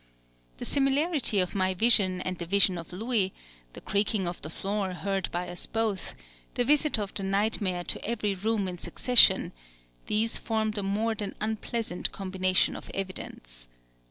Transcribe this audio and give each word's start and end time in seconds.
The 0.57 0.65
similarity 0.65 1.39
of 1.39 1.53
my 1.53 1.75
vision 1.75 2.21
and 2.21 2.39
the 2.39 2.47
vision 2.47 2.79
of 2.79 2.91
Louis, 2.91 3.33
the 3.73 3.81
creaking 3.81 4.27
of 4.27 4.41
the 4.41 4.49
floor 4.49 4.93
heard 4.93 5.31
by 5.31 5.47
us 5.47 5.67
both, 5.67 6.15
the 6.55 6.65
visit 6.65 6.97
of 6.97 7.13
the 7.13 7.21
nightmare 7.21 7.83
to 7.83 8.03
every 8.03 8.33
room 8.33 8.67
in 8.67 8.79
succession, 8.79 9.51
these 10.07 10.39
formed 10.39 10.75
a 10.79 10.81
more 10.81 11.13
than 11.13 11.35
unpleasant 11.39 12.11
combination 12.11 12.75
of 12.75 12.89
evidence. 12.95 13.67